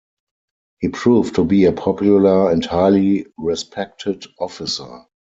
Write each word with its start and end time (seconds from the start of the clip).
He 0.79 0.87
proved 0.89 1.35
to 1.35 1.45
be 1.45 1.65
a 1.65 1.71
popular 1.71 2.49
and 2.49 2.65
highly 2.65 3.27
respected 3.37 4.25
officer. 4.39 5.05